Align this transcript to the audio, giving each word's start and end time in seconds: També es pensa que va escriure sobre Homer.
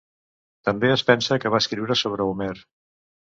També 0.69 0.89
es 0.93 1.03
pensa 1.09 1.37
que 1.43 1.51
va 1.55 1.61
escriure 1.65 1.99
sobre 2.01 2.27
Homer. 2.31 2.51